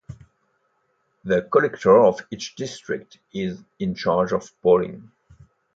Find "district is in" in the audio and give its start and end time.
2.55-3.93